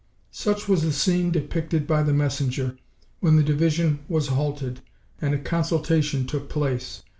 [0.31, 2.75] Such was the scene depicted by the messenger,
[3.19, 4.79] when the division was halted,
[5.21, 7.03] and a consultation took place.